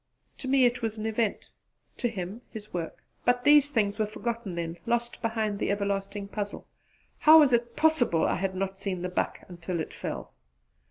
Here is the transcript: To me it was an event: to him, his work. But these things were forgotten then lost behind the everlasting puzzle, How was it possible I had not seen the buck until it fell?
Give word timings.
To 0.39 0.47
me 0.47 0.65
it 0.65 0.81
was 0.81 0.97
an 0.97 1.05
event: 1.05 1.51
to 1.97 2.09
him, 2.09 2.41
his 2.49 2.73
work. 2.73 3.03
But 3.23 3.43
these 3.43 3.69
things 3.69 3.99
were 3.99 4.07
forgotten 4.07 4.55
then 4.55 4.79
lost 4.87 5.21
behind 5.21 5.59
the 5.59 5.69
everlasting 5.69 6.27
puzzle, 6.29 6.65
How 7.19 7.37
was 7.39 7.53
it 7.53 7.75
possible 7.75 8.25
I 8.25 8.37
had 8.37 8.55
not 8.55 8.79
seen 8.79 9.03
the 9.03 9.09
buck 9.09 9.41
until 9.47 9.79
it 9.79 9.93
fell? 9.93 10.33